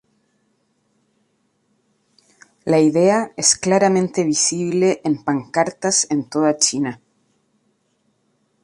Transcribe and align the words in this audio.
La 2.65 2.79
idea 2.79 3.33
es 3.37 3.55
claramente 3.55 4.23
visible 4.23 4.99
en 5.03 5.23
pancartas 5.23 6.07
en 6.09 6.27
toda 6.27 6.57
China. 6.57 6.99